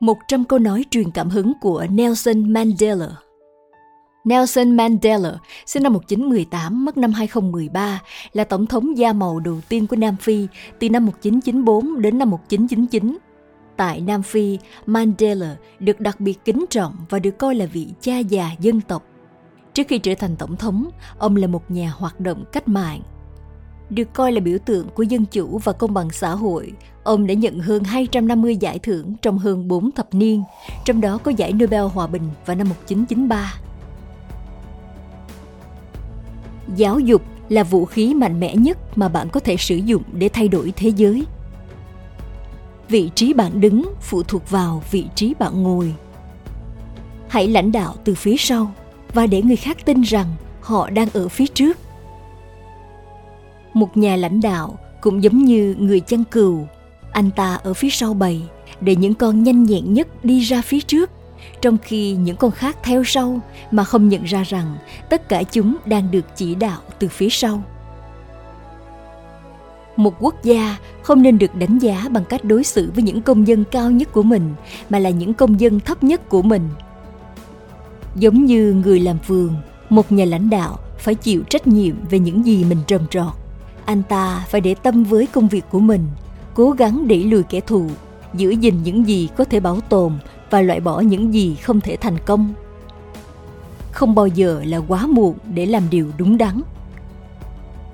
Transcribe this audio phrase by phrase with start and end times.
[0.00, 3.08] 100 câu nói truyền cảm hứng của Nelson Mandela.
[4.24, 9.86] Nelson Mandela, sinh năm 1918, mất năm 2013, là tổng thống da màu đầu tiên
[9.86, 10.46] của Nam Phi
[10.78, 13.18] từ năm 1994 đến năm 1999.
[13.76, 18.18] Tại Nam Phi, Mandela được đặc biệt kính trọng và được coi là vị cha
[18.18, 19.04] già dân tộc.
[19.74, 23.02] Trước khi trở thành tổng thống, ông là một nhà hoạt động cách mạng,
[23.90, 27.34] được coi là biểu tượng của dân chủ và công bằng xã hội, ông đã
[27.34, 30.42] nhận hơn 250 giải thưởng trong hơn 4 thập niên,
[30.84, 33.54] trong đó có giải Nobel Hòa bình vào năm 1993.
[36.76, 40.28] Giáo dục là vũ khí mạnh mẽ nhất mà bạn có thể sử dụng để
[40.28, 41.26] thay đổi thế giới.
[42.88, 45.94] Vị trí bạn đứng phụ thuộc vào vị trí bạn ngồi.
[47.28, 48.72] Hãy lãnh đạo từ phía sau
[49.14, 50.26] và để người khác tin rằng
[50.60, 51.78] họ đang ở phía trước
[53.76, 56.66] một nhà lãnh đạo cũng giống như người chăn cừu.
[57.12, 58.40] Anh ta ở phía sau bầy,
[58.80, 61.10] để những con nhanh nhẹn nhất đi ra phía trước.
[61.60, 64.76] Trong khi những con khác theo sau, mà không nhận ra rằng
[65.10, 67.62] tất cả chúng đang được chỉ đạo từ phía sau.
[69.96, 73.46] Một quốc gia không nên được đánh giá bằng cách đối xử với những công
[73.46, 74.54] dân cao nhất của mình,
[74.90, 76.68] mà là những công dân thấp nhất của mình.
[78.16, 79.54] Giống như người làm vườn,
[79.88, 83.45] một nhà lãnh đạo phải chịu trách nhiệm về những gì mình trồng trọt
[83.86, 86.06] anh ta phải để tâm với công việc của mình,
[86.54, 87.86] cố gắng đẩy lùi kẻ thù,
[88.34, 90.12] giữ gìn những gì có thể bảo tồn
[90.50, 92.54] và loại bỏ những gì không thể thành công.
[93.92, 96.60] Không bao giờ là quá muộn để làm điều đúng đắn.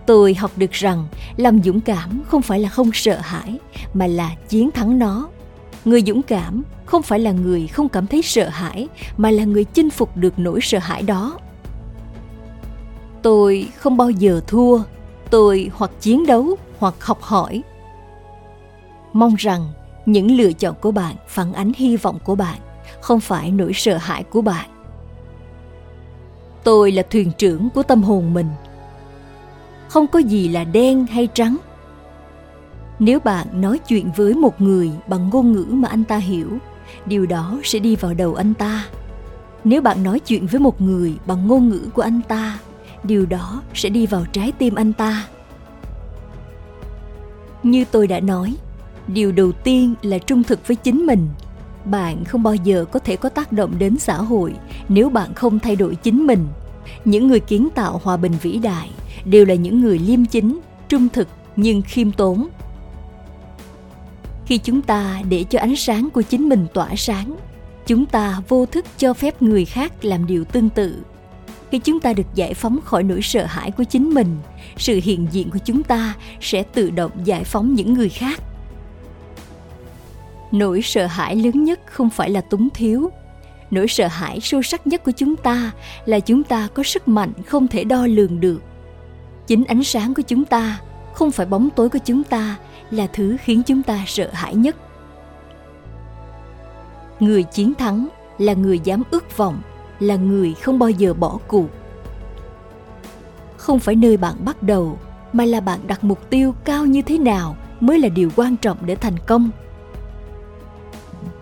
[0.06, 3.58] Tôi học được rằng làm dũng cảm không phải là không sợ hãi,
[3.94, 5.28] mà là chiến thắng nó.
[5.84, 9.64] Người dũng cảm không phải là người không cảm thấy sợ hãi, mà là người
[9.64, 11.38] chinh phục được nỗi sợ hãi đó.
[13.22, 14.78] Tôi không bao giờ thua
[15.32, 17.62] tôi hoặc chiến đấu hoặc học hỏi.
[19.12, 19.68] Mong rằng
[20.06, 22.58] những lựa chọn của bạn phản ánh hy vọng của bạn,
[23.00, 24.70] không phải nỗi sợ hãi của bạn.
[26.64, 28.48] Tôi là thuyền trưởng của tâm hồn mình.
[29.88, 31.56] Không có gì là đen hay trắng.
[32.98, 36.48] Nếu bạn nói chuyện với một người bằng ngôn ngữ mà anh ta hiểu,
[37.06, 38.84] điều đó sẽ đi vào đầu anh ta.
[39.64, 42.58] Nếu bạn nói chuyện với một người bằng ngôn ngữ của anh ta
[43.04, 45.26] điều đó sẽ đi vào trái tim anh ta.
[47.62, 48.54] Như tôi đã nói,
[49.06, 51.28] điều đầu tiên là trung thực với chính mình.
[51.84, 54.54] Bạn không bao giờ có thể có tác động đến xã hội
[54.88, 56.46] nếu bạn không thay đổi chính mình.
[57.04, 58.90] Những người kiến tạo hòa bình vĩ đại
[59.24, 62.48] đều là những người liêm chính, trung thực nhưng khiêm tốn.
[64.46, 67.36] Khi chúng ta để cho ánh sáng của chính mình tỏa sáng,
[67.86, 71.02] chúng ta vô thức cho phép người khác làm điều tương tự
[71.72, 74.36] khi chúng ta được giải phóng khỏi nỗi sợ hãi của chính mình,
[74.76, 78.40] sự hiện diện của chúng ta sẽ tự động giải phóng những người khác.
[80.50, 83.10] Nỗi sợ hãi lớn nhất không phải là túng thiếu.
[83.70, 85.70] Nỗi sợ hãi sâu sắc nhất của chúng ta
[86.04, 88.62] là chúng ta có sức mạnh không thể đo lường được.
[89.46, 90.80] Chính ánh sáng của chúng ta,
[91.14, 92.56] không phải bóng tối của chúng ta,
[92.90, 94.76] là thứ khiến chúng ta sợ hãi nhất.
[97.20, 99.62] Người chiến thắng là người dám ước vọng
[100.00, 101.66] là người không bao giờ bỏ cuộc.
[103.56, 104.98] Không phải nơi bạn bắt đầu,
[105.32, 108.78] mà là bạn đặt mục tiêu cao như thế nào mới là điều quan trọng
[108.86, 109.50] để thành công.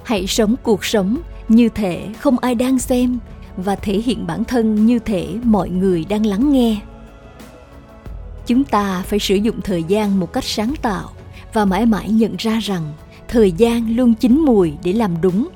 [0.04, 1.18] Hãy sống cuộc sống
[1.48, 3.18] như thể không ai đang xem
[3.56, 6.80] và thể hiện bản thân như thể mọi người đang lắng nghe.
[8.46, 11.10] Chúng ta phải sử dụng thời gian một cách sáng tạo
[11.52, 12.92] và mãi mãi nhận ra rằng
[13.28, 15.48] thời gian luôn chín mùi để làm đúng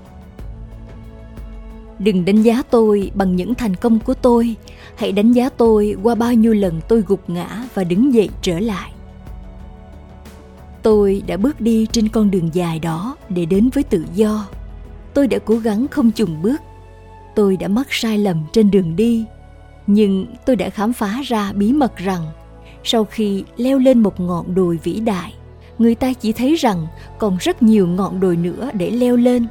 [1.98, 4.56] đừng đánh giá tôi bằng những thành công của tôi.
[4.96, 8.60] Hãy đánh giá tôi qua bao nhiêu lần tôi gục ngã và đứng dậy trở
[8.60, 8.92] lại.
[10.82, 14.48] Tôi đã bước đi trên con đường dài đó để đến với tự do.
[15.14, 16.60] Tôi đã cố gắng không chùng bước.
[17.34, 19.24] Tôi đã mắc sai lầm trên đường đi.
[19.86, 22.22] Nhưng tôi đã khám phá ra bí mật rằng,
[22.84, 25.34] sau khi leo lên một ngọn đồi vĩ đại,
[25.78, 26.86] người ta chỉ thấy rằng
[27.18, 29.46] còn rất nhiều ngọn đồi nữa để leo lên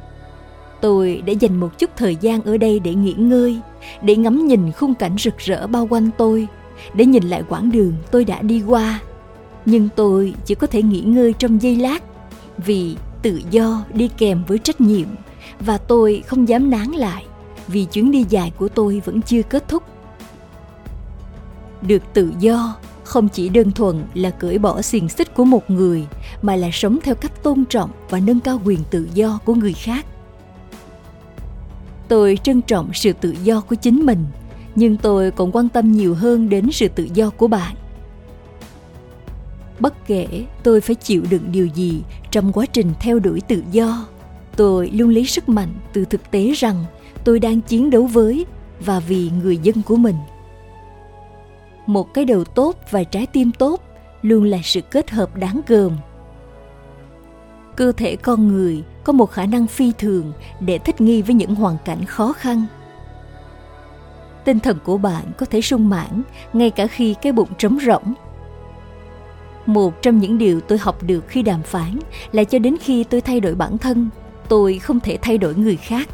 [0.84, 3.60] tôi đã dành một chút thời gian ở đây để nghỉ ngơi,
[4.02, 6.46] để ngắm nhìn khung cảnh rực rỡ bao quanh tôi,
[6.94, 9.00] để nhìn lại quãng đường tôi đã đi qua.
[9.66, 12.02] Nhưng tôi chỉ có thể nghỉ ngơi trong giây lát,
[12.56, 15.06] vì tự do đi kèm với trách nhiệm,
[15.60, 17.24] và tôi không dám nán lại,
[17.68, 19.82] vì chuyến đi dài của tôi vẫn chưa kết thúc.
[21.82, 26.06] Được tự do không chỉ đơn thuần là cởi bỏ xiềng xích của một người,
[26.42, 29.72] mà là sống theo cách tôn trọng và nâng cao quyền tự do của người
[29.72, 30.06] khác
[32.08, 34.24] tôi trân trọng sự tự do của chính mình,
[34.74, 37.74] nhưng tôi còn quan tâm nhiều hơn đến sự tự do của bạn.
[39.80, 44.06] Bất kể tôi phải chịu đựng điều gì trong quá trình theo đuổi tự do,
[44.56, 46.84] tôi luôn lấy sức mạnh từ thực tế rằng
[47.24, 48.46] tôi đang chiến đấu với
[48.80, 50.16] và vì người dân của mình.
[51.86, 53.80] Một cái đầu tốt và trái tim tốt
[54.22, 55.92] luôn là sự kết hợp đáng gờm
[57.76, 61.54] cơ thể con người có một khả năng phi thường để thích nghi với những
[61.54, 62.66] hoàn cảnh khó khăn.
[64.44, 66.22] Tinh thần của bạn có thể sung mãn
[66.52, 68.14] ngay cả khi cái bụng trống rỗng.
[69.66, 71.98] Một trong những điều tôi học được khi đàm phán
[72.32, 74.08] là cho đến khi tôi thay đổi bản thân,
[74.48, 76.08] tôi không thể thay đổi người khác.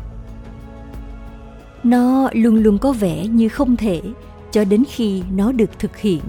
[1.82, 4.02] Nó luôn luôn có vẻ như không thể
[4.50, 6.20] cho đến khi nó được thực hiện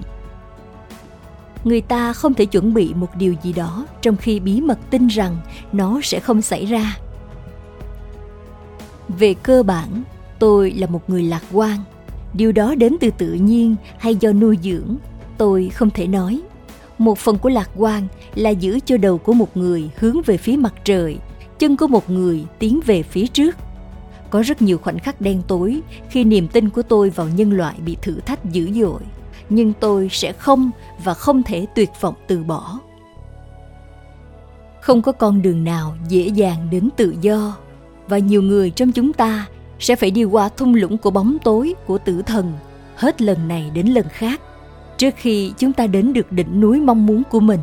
[1.64, 5.06] người ta không thể chuẩn bị một điều gì đó trong khi bí mật tin
[5.06, 5.36] rằng
[5.72, 6.96] nó sẽ không xảy ra.
[9.08, 10.02] Về cơ bản,
[10.38, 11.78] tôi là một người lạc quan.
[12.34, 14.96] Điều đó đến từ tự nhiên hay do nuôi dưỡng,
[15.38, 16.40] tôi không thể nói.
[16.98, 20.56] Một phần của lạc quan là giữ cho đầu của một người hướng về phía
[20.56, 21.18] mặt trời,
[21.58, 23.56] chân của một người tiến về phía trước.
[24.30, 25.80] Có rất nhiều khoảnh khắc đen tối
[26.10, 29.00] khi niềm tin của tôi vào nhân loại bị thử thách dữ dội
[29.54, 30.70] nhưng tôi sẽ không
[31.04, 32.78] và không thể tuyệt vọng từ bỏ.
[34.80, 37.56] Không có con đường nào dễ dàng đến tự do,
[38.08, 39.46] và nhiều người trong chúng ta
[39.78, 42.52] sẽ phải đi qua thung lũng của bóng tối của tử thần
[42.96, 44.40] hết lần này đến lần khác,
[44.98, 47.60] trước khi chúng ta đến được đỉnh núi mong muốn của mình.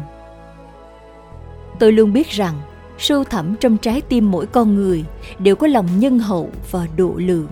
[1.79, 2.61] Tôi luôn biết rằng,
[2.97, 5.05] sâu thẳm trong trái tim mỗi con người
[5.39, 7.47] đều có lòng nhân hậu và độ lượng.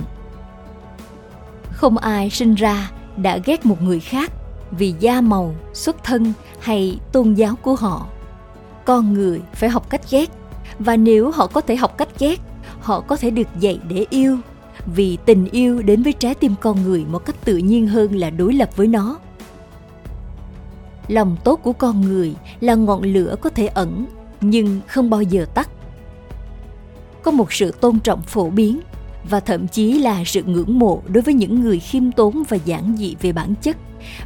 [1.72, 4.32] Không ai sinh ra đã ghét một người khác
[4.72, 8.08] vì da màu, xuất thân hay tôn giáo của họ.
[8.86, 10.30] Con người phải học cách ghét,
[10.80, 12.40] và nếu họ có thể học cách ghét,
[12.80, 14.38] họ có thể được dạy để yêu,
[14.96, 18.30] vì tình yêu đến với trái tim con người một cách tự nhiên hơn là
[18.30, 19.20] đối lập với nó.
[21.08, 24.06] Lòng tốt của con người là ngọn lửa có thể ẩn,
[24.42, 25.70] nhưng không bao giờ tắt.
[27.24, 28.80] Có một sự tôn trọng phổ biến
[29.30, 32.96] và thậm chí là sự ngưỡng mộ đối với những người khiêm tốn và giản
[32.98, 33.78] dị về bản chất,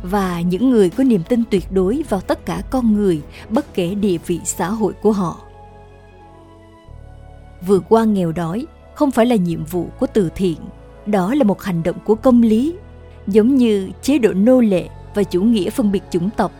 [0.04, 3.96] và những người có niềm tin tuyệt đối vào tất cả con người, bất kể
[3.96, 5.38] địa vị xã hội của họ.
[7.68, 8.66] Vượt qua nghèo đói
[8.96, 10.58] không phải là nhiệm vụ của từ thiện,
[11.06, 12.76] đó là một hành động của công lý,
[13.28, 16.52] giống như chế độ nô lệ và chủ nghĩa phân biệt chủng tộc.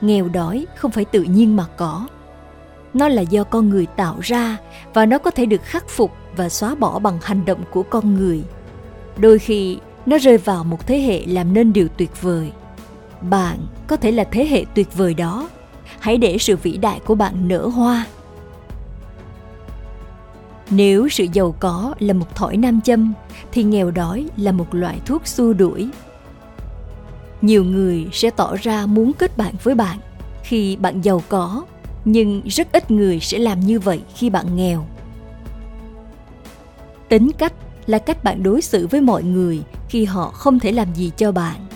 [0.00, 2.08] Nghèo đói không phải tự nhiên mà có.
[2.94, 4.56] Nó là do con người tạo ra
[4.94, 8.14] và nó có thể được khắc phục và xóa bỏ bằng hành động của con
[8.14, 8.42] người.
[9.16, 12.52] Đôi khi, nó rơi vào một thế hệ làm nên điều tuyệt vời.
[13.30, 15.48] Bạn có thể là thế hệ tuyệt vời đó.
[16.00, 18.06] Hãy để sự vĩ đại của bạn nở hoa.
[20.70, 23.12] Nếu sự giàu có là một thỏi nam châm,
[23.52, 25.88] thì nghèo đói là một loại thuốc xua đuổi.
[27.42, 29.98] Nhiều người sẽ tỏ ra muốn kết bạn với bạn
[30.42, 31.64] khi bạn giàu có,
[32.04, 34.86] nhưng rất ít người sẽ làm như vậy khi bạn nghèo
[37.08, 37.52] tính cách
[37.86, 41.32] là cách bạn đối xử với mọi người khi họ không thể làm gì cho
[41.32, 41.66] bạn.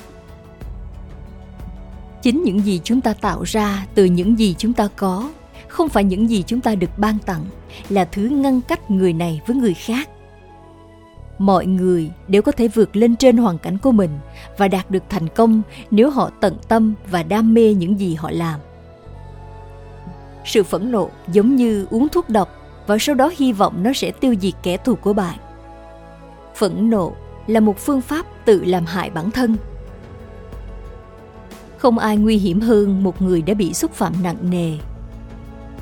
[2.23, 5.31] Chính những gì chúng ta tạo ra từ những gì chúng ta có,
[5.69, 7.45] không phải những gì chúng ta được ban tặng,
[7.89, 10.09] là thứ ngăn cách người này với người khác.
[11.39, 14.11] Mọi người đều có thể vượt lên trên hoàn cảnh của mình
[14.59, 18.31] và đạt được thành công nếu họ tận tâm và đam mê những gì họ
[18.31, 18.61] làm.
[20.45, 22.58] Sự phẫn nộ giống như uống thuốc độc
[22.89, 25.39] và sau đó hy vọng nó sẽ tiêu diệt kẻ thù của bạn.
[26.57, 27.13] Phẫn nộ
[27.47, 29.57] là một phương pháp tự làm hại bản thân.
[31.79, 34.73] Không ai nguy hiểm hơn một người đã bị xúc phạm nặng nề.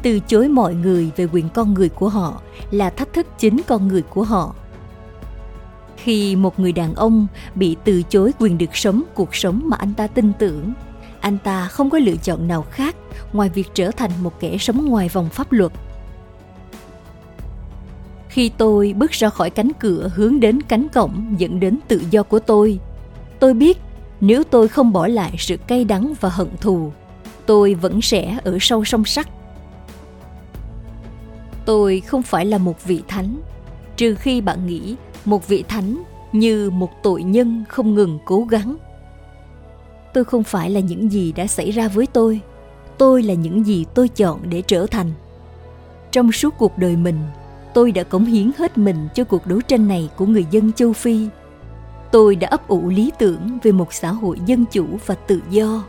[0.03, 3.89] Từ chối mọi người về quyền con người của họ là thách thức chính con
[3.89, 4.55] người của họ.
[5.97, 9.95] Khi một người đàn ông bị từ chối quyền được sống cuộc sống mà anh
[9.95, 10.73] ta tin tưởng,
[11.21, 12.97] anh ta không có lựa chọn nào khác
[13.33, 15.73] ngoài việc trở thành một kẻ sống ngoài vòng pháp luật
[18.37, 22.23] khi tôi bước ra khỏi cánh cửa hướng đến cánh cổng dẫn đến tự do
[22.23, 22.79] của tôi.
[23.39, 23.79] Tôi biết
[24.21, 26.93] nếu tôi không bỏ lại sự cay đắng và hận thù,
[27.47, 29.29] tôi vẫn sẽ ở sâu sông sắt
[31.67, 33.41] tôi không phải là một vị thánh,
[33.97, 36.03] trừ khi bạn nghĩ một vị thánh
[36.33, 38.77] như một tội nhân không ngừng cố gắng.
[40.15, 42.41] Tôi không phải là những gì đã xảy ra với tôi
[42.99, 45.11] tôi là những gì tôi chọn để trở thành.
[46.11, 47.19] Trong suốt cuộc đời mình
[47.77, 50.93] tôi đã cống hiến hết mình cho cuộc đấu tranh này của người dân châu
[50.93, 51.29] phi.
[52.13, 55.85] Tôi đã ấp ủ lý tưởng về một xã hội dân chủ và tự do.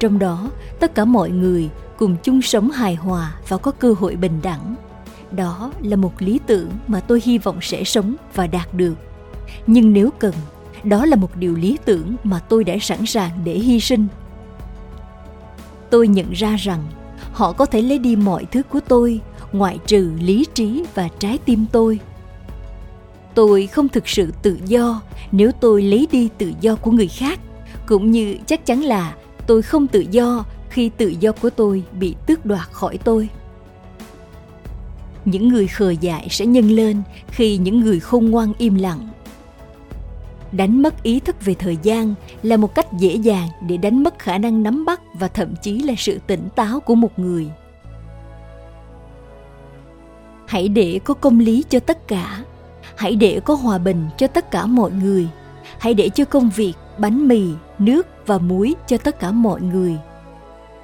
[0.00, 4.16] Trong đó, tất cả mọi người cùng chung sống hài hòa và có cơ hội
[4.16, 4.74] bình đẳng.
[5.32, 8.94] Đó là một lý tưởng mà tôi hy vọng sẽ sống và đạt được.
[9.66, 10.34] Nhưng nếu cần,
[10.84, 14.06] đó là một điều lý tưởng mà tôi đã sẵn sàng để hy sinh.
[15.90, 16.84] Tôi nhận ra rằng
[17.32, 19.20] họ có thể lấy đi mọi thứ của tôi
[19.52, 22.00] ngoại trừ lý trí và trái tim tôi.
[23.34, 25.02] Tôi không thực sự tự do
[25.32, 27.40] nếu tôi lấy đi tự do của người khác,
[27.86, 29.14] cũng như chắc chắn là
[29.46, 33.28] tôi không tự do khi tự do của tôi bị tước đoạt khỏi tôi.
[35.24, 39.08] Những người khờ dại sẽ nhân lên khi những người khôn ngoan im lặng.
[40.52, 44.18] Đánh mất ý thức về thời gian là một cách dễ dàng để đánh mất
[44.18, 47.46] khả năng nắm bắt và thậm chí là sự tỉnh táo của một người
[50.48, 52.44] hãy để có công lý cho tất cả.
[52.96, 55.28] Hãy để có hòa bình cho tất cả mọi người.
[55.78, 57.42] Hãy để cho công việc, bánh mì,
[57.78, 59.96] nước và muối cho tất cả mọi người.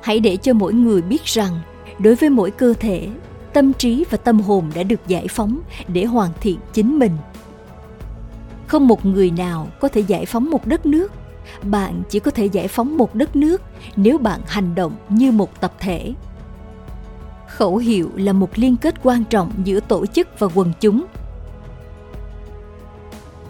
[0.02, 1.61] Hãy để cho mỗi người biết rằng,
[1.99, 3.09] đối với mỗi cơ thể,
[3.52, 7.12] tâm trí và tâm hồn đã được giải phóng để hoàn thiện chính mình.
[8.66, 11.12] Không một người nào có thể giải phóng một đất nước.
[11.62, 13.62] Bạn chỉ có thể giải phóng một đất nước
[13.97, 16.12] nếu bạn hành động như một tập thể
[17.48, 21.04] khẩu hiệu là một liên kết quan trọng giữa tổ chức và quần chúng.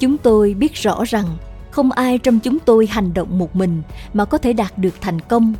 [0.00, 1.26] Chúng tôi biết rõ rằng
[1.70, 3.82] không ai trong chúng tôi hành động một mình
[4.12, 5.54] mà có thể đạt được thành công.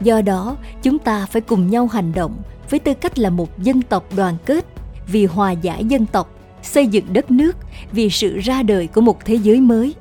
[0.00, 2.36] Do đó, chúng ta phải cùng nhau hành động
[2.70, 4.66] với tư cách là một dân tộc đoàn kết,
[5.06, 6.30] vì hòa giải dân tộc,
[6.62, 7.56] xây dựng đất nước,
[7.92, 9.94] vì sự ra đời của một thế giới mới.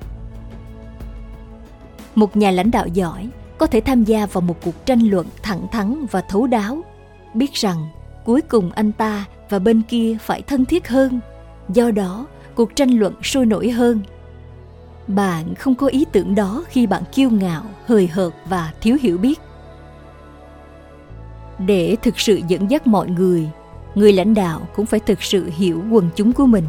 [2.15, 5.67] Một nhà lãnh đạo giỏi có thể tham gia vào một cuộc tranh luận thẳng
[5.71, 6.81] thắn và thấu đáo
[7.33, 7.87] biết rằng
[8.25, 11.19] cuối cùng anh ta và bên kia phải thân thiết hơn.
[11.69, 14.01] Do đó, cuộc tranh luận sôi nổi hơn.
[15.07, 19.17] Bạn không có ý tưởng đó khi bạn kiêu ngạo, hời hợt và thiếu hiểu
[19.17, 19.39] biết.
[21.59, 23.49] Để thực sự dẫn dắt mọi người
[23.95, 26.65] người lãnh đạo cũng phải thực sự hiểu quần chúng của mình.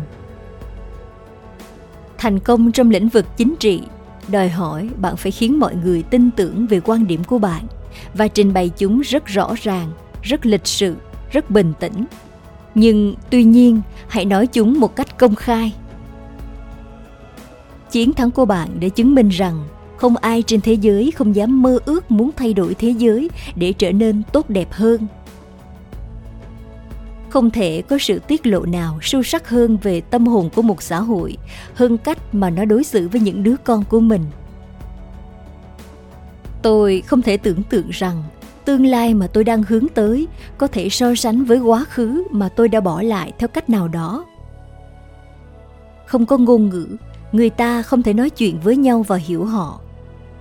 [2.19, 3.83] Thành công trong lĩnh vực chính trị,
[4.29, 7.67] đòi hỏi bạn phải khiến mọi người tin tưởng về quan điểm của bạn
[8.15, 9.91] và trình bày chúng rất rõ ràng
[10.23, 10.97] rất lịch sự,
[11.33, 12.05] rất bình tĩnh.
[12.75, 15.75] Nhưng tuy nhiên, hãy nói chúng một cách công khai.
[17.91, 21.63] Chiến thắng của bạn để chứng minh rằng không ai trên thế giới không dám
[21.63, 25.07] mơ ước muốn thay đổi thế giới để trở nên tốt đẹp hơn.
[27.29, 30.83] Không thể có sự tiết lộ nào sâu sắc hơn về tâm hồn của một
[30.83, 31.37] xã hội
[31.75, 34.23] hơn cách mà nó đối xử với những đứa con của mình.
[36.63, 38.23] Tôi không thể tưởng tượng rằng
[38.65, 42.49] tương lai mà tôi đang hướng tới có thể so sánh với quá khứ mà
[42.49, 44.25] tôi đã bỏ lại theo cách nào đó.
[46.07, 46.97] Không có ngôn ngữ,
[47.33, 49.81] người ta không thể nói chuyện với nhau và hiểu họ.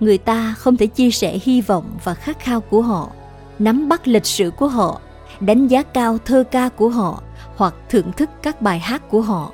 [0.00, 3.10] Người ta không thể chia sẻ hy vọng và khát khao của họ,
[3.58, 5.00] nắm bắt lịch sử của họ,
[5.40, 7.22] đánh giá cao thơ ca của họ
[7.56, 9.52] hoặc thưởng thức các bài hát của họ.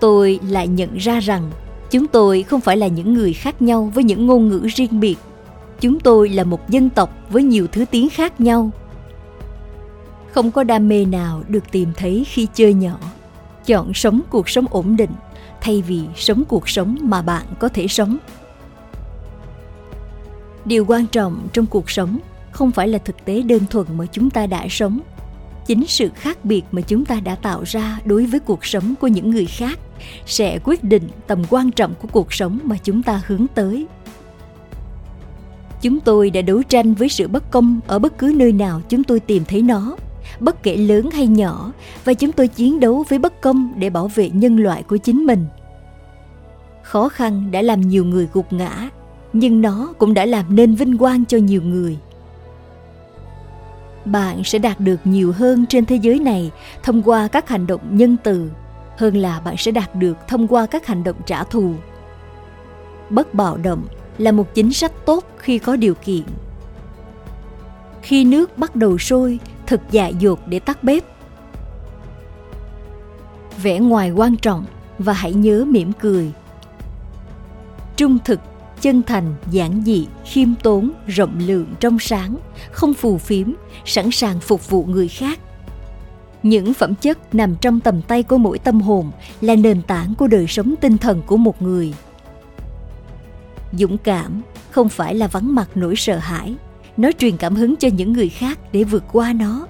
[0.00, 1.50] Tôi lại nhận ra rằng
[1.90, 5.16] chúng tôi không phải là những người khác nhau với những ngôn ngữ riêng biệt
[5.80, 8.70] chúng tôi là một dân tộc với nhiều thứ tiếng khác nhau.
[10.32, 12.98] Không có đam mê nào được tìm thấy khi chơi nhỏ.
[13.66, 15.10] Chọn sống cuộc sống ổn định,
[15.60, 18.18] thay vì sống cuộc sống mà bạn có thể sống.
[20.64, 22.18] Điều quan trọng trong cuộc sống
[22.50, 25.00] không phải là thực tế đơn thuần mà chúng ta đã sống,
[25.66, 29.06] chính sự khác biệt mà chúng ta đã tạo ra đối với cuộc sống của
[29.06, 29.78] những người khác
[30.26, 33.86] sẽ quyết định tầm quan trọng của cuộc sống mà chúng ta hướng tới
[35.82, 39.04] chúng tôi đã đấu tranh với sự bất công ở bất cứ nơi nào chúng
[39.04, 39.96] tôi tìm thấy nó,
[40.40, 41.72] bất kể lớn hay nhỏ,
[42.04, 45.26] và chúng tôi chiến đấu với bất công để bảo vệ nhân loại của chính
[45.26, 45.46] mình.
[46.82, 48.88] Khó khăn đã làm nhiều người gục ngã,
[49.32, 51.98] nhưng nó cũng đã làm nên vinh quang cho nhiều người.
[54.04, 56.50] Bạn sẽ đạt được nhiều hơn trên thế giới này
[56.82, 58.50] thông qua các hành động nhân từ,
[58.96, 61.74] hơn là bạn sẽ đạt được thông qua các hành động trả thù.
[63.10, 63.82] Bất bạo động
[64.18, 66.22] là một chính sách tốt khi có điều kiện.
[68.02, 71.04] Khi nước bắt đầu sôi, thực dạ dột để tắt bếp.
[73.62, 74.64] Vẻ ngoài quan trọng
[74.98, 76.32] và hãy nhớ mỉm cười.
[77.96, 78.40] Trung thực,
[78.80, 82.36] chân thành, giản dị, khiêm tốn, rộng lượng trong sáng,
[82.70, 83.52] không phù phiếm,
[83.84, 85.38] sẵn sàng phục vụ người khác.
[86.42, 89.10] Những phẩm chất nằm trong tầm tay của mỗi tâm hồn
[89.40, 91.94] là nền tảng của đời sống tinh thần của một người
[93.72, 96.54] dũng cảm, không phải là vắng mặt nỗi sợ hãi.
[96.96, 99.66] Nó truyền cảm hứng cho những người khác để vượt qua nó.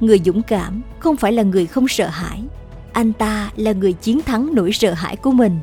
[0.00, 2.42] Người dũng cảm không phải là người không sợ hãi.
[2.92, 5.58] Anh ta là người chiến thắng nỗi sợ hãi của mình.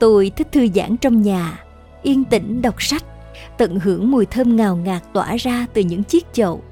[0.00, 1.58] Tôi thích thư giãn trong nhà,
[2.02, 3.04] yên tĩnh đọc sách,
[3.58, 6.62] tận hưởng mùi thơm ngào ngạt tỏa ra từ những chiếc chậu,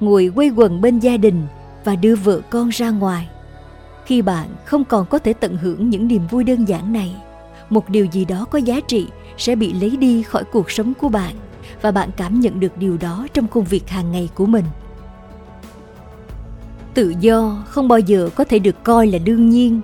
[0.00, 1.46] ngồi quây quần bên gia đình
[1.84, 3.28] và đưa vợ con ra ngoài.
[4.06, 7.16] Khi bạn không còn có thể tận hưởng những niềm vui đơn giản này
[7.70, 9.06] một điều gì đó có giá trị
[9.38, 11.34] sẽ bị lấy đi khỏi cuộc sống của bạn,
[11.82, 14.64] và bạn cảm nhận được điều đó trong công việc hàng ngày của mình.
[16.94, 19.80] Tự do không bao giờ có thể được coi là đương nhiên.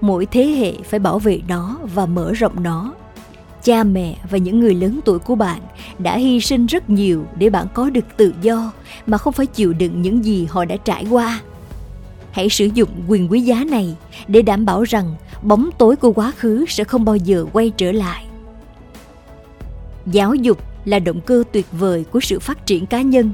[0.00, 2.94] Mỗi thế hệ phải bảo vệ nó và mở rộng nó.
[3.62, 5.60] Cha mẹ và những người lớn tuổi của bạn
[5.98, 8.72] đã hy sinh rất nhiều để bạn có được tự do,
[9.06, 11.40] mà không phải chịu đựng những gì họ đã trải qua.
[12.30, 13.96] Hãy sử dụng quyền quý giá này
[14.28, 17.92] để đảm bảo rằng bóng tối của quá khứ sẽ không bao giờ quay trở
[17.92, 18.26] lại.
[20.06, 23.30] Giáo dục là động cơ tuyệt vời của sự phát triển cá nhân.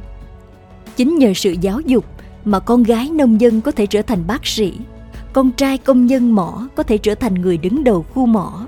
[0.97, 2.05] Chính nhờ sự giáo dục
[2.45, 4.73] mà con gái nông dân có thể trở thành bác sĩ,
[5.33, 8.67] con trai công nhân mỏ có thể trở thành người đứng đầu khu mỏ,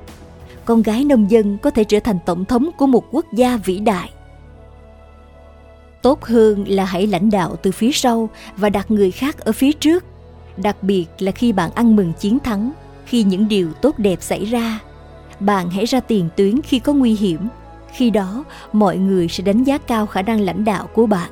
[0.65, 3.79] con gái nông dân có thể trở thành tổng thống của một quốc gia vĩ
[3.79, 4.11] đại.
[6.03, 9.73] Tốt hơn là hãy lãnh đạo từ phía sau và đặt người khác ở phía
[9.73, 10.05] trước,
[10.57, 12.73] đặc biệt là khi bạn ăn mừng chiến thắng
[13.07, 14.79] khi những điều tốt đẹp xảy ra.
[15.41, 17.49] Bạn hãy ra tiền tuyến khi có nguy hiểm.
[17.93, 21.31] Khi đó, mọi người sẽ đánh giá cao khả năng lãnh đạo của bạn.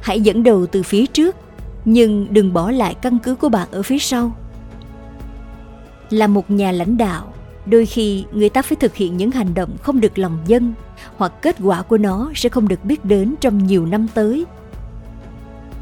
[0.00, 1.36] Hãy dẫn đầu từ phía trước,
[1.84, 4.36] nhưng đừng bỏ lại căn cứ của bạn ở phía sau.
[6.10, 7.32] Là một nhà lãnh đạo,
[7.66, 10.74] đôi khi người ta phải thực hiện những hành động không được lòng dân,
[11.16, 14.44] hoặc kết quả của nó sẽ không được biết đến trong nhiều năm tới.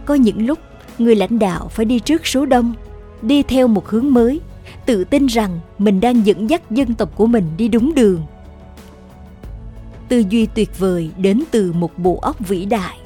[0.04, 0.58] Có những lúc,
[0.98, 2.74] người lãnh đạo phải đi trước số đông
[3.22, 4.40] đi theo một hướng mới,
[4.86, 8.22] tự tin rằng mình đang dẫn dắt dân tộc của mình đi đúng đường.
[10.08, 12.98] Tư duy tuyệt vời đến từ một bộ óc vĩ đại.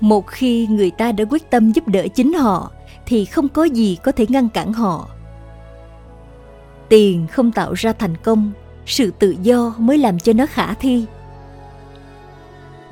[0.00, 2.70] Một khi người ta đã quyết tâm giúp đỡ chính họ,
[3.06, 5.08] thì không có gì có thể ngăn cản họ.
[6.88, 8.52] Tiền không tạo ra thành công,
[8.86, 11.04] sự tự do mới làm cho nó khả thi.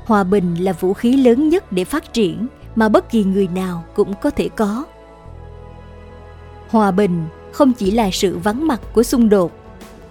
[0.05, 3.83] Hòa bình là vũ khí lớn nhất để phát triển mà bất kỳ người nào
[3.95, 4.85] cũng có thể có
[6.73, 9.51] hòa bình không chỉ là sự vắng mặt của xung đột,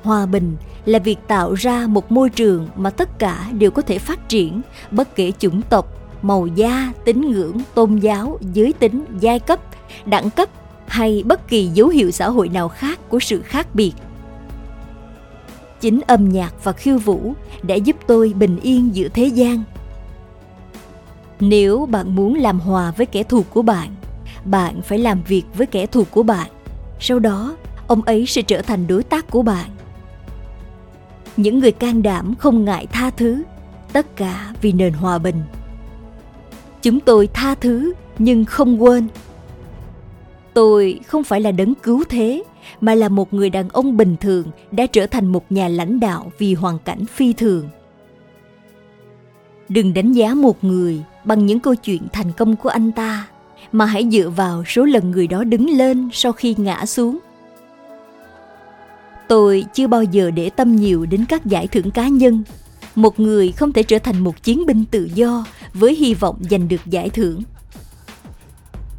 [0.02, 3.98] hòa bình là việc tạo ra một môi trường mà tất cả đều có thể
[3.98, 5.86] phát triển bất kể chủng tộc,
[6.22, 9.60] màu da, tín ngưỡng, tôn giáo, giới tính, giai cấp,
[10.06, 10.48] đẳng cấp
[10.86, 13.92] hay bất kỳ dấu hiệu xã hội nào khác của sự khác biệt.
[15.80, 19.62] Chính âm nhạc và khiêu vũ đã giúp tôi bình yên giữa thế gian.
[21.40, 23.94] Nếu bạn muốn làm hòa với kẻ thù của bạn
[24.44, 26.50] bạn phải làm việc với kẻ thù của bạn.
[27.00, 29.70] Sau đó, ông ấy sẽ trở thành đối tác của bạn.
[31.36, 33.42] Những người can đảm không ngại tha thứ,
[33.92, 35.42] tất cả vì nền hòa bình.
[36.82, 39.08] Chúng tôi tha thứ, nhưng không quên.
[40.54, 42.42] Tôi không phải là đấng cứu thế,
[42.80, 46.32] mà là một người đàn ông bình thường đã trở thành một nhà lãnh đạo
[46.38, 47.68] vì hoàn cảnh phi thường.
[49.68, 53.26] Đừng đánh giá một người bằng những câu chuyện thành công của anh ta
[53.72, 57.18] mà hãy dựa vào số lần người đó đứng lên sau khi ngã xuống.
[59.28, 62.42] Tôi chưa bao giờ để tâm nhiều đến các giải thưởng cá nhân.
[62.94, 66.68] Một người không thể trở thành một chiến binh tự do với hy vọng giành
[66.68, 67.42] được giải thưởng.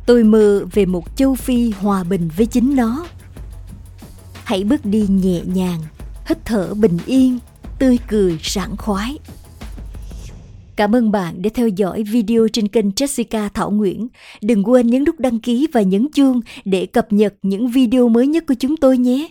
[0.05, 3.05] Tôi mơ về một châu phi hòa bình với chính nó.
[4.43, 5.79] Hãy bước đi nhẹ nhàng,
[6.25, 7.39] hít thở bình yên,
[7.79, 9.17] tươi cười sảng khoái.
[10.75, 14.07] Cảm ơn bạn đã theo dõi video trên kênh Jessica Thảo Nguyễn.
[14.41, 18.27] Đừng quên nhấn nút đăng ký và nhấn chuông để cập nhật những video mới
[18.27, 19.29] nhất của chúng tôi nhé.